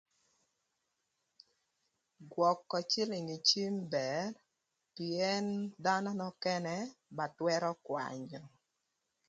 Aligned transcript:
Gwökö 2.31 2.77
cïlïng 2.91 3.29
ï 3.37 3.37
cim 3.49 3.73
bër 3.93 4.29
pïën 4.93 5.45
dhanö 5.83 6.11
nökënë 6.19 6.77
ba 7.15 7.25
twërö 7.37 7.71
kwanyö. 7.85 8.41